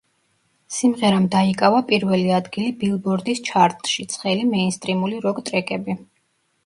[0.75, 5.97] სიმღერამ დაიკავა პირველი ადგილი ბილბორდის ჩარტში ცხელი მეინსტრიმული როკ ტრეკები.